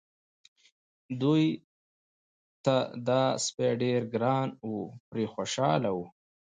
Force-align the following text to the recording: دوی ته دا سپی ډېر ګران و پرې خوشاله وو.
دوی 1.21 1.45
ته 2.65 2.75
دا 3.07 3.21
سپی 3.45 3.69
ډېر 3.81 4.01
ګران 4.13 4.47
و 4.67 4.71
پرې 5.09 5.25
خوشاله 5.33 5.89
وو. 5.95 6.05